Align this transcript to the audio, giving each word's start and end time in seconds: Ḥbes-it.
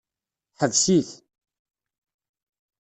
Ḥbes-it. 0.59 1.09